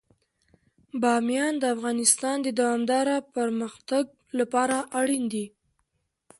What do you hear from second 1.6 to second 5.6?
افغانستان د دوامداره پرمختګ لپاره اړین دي.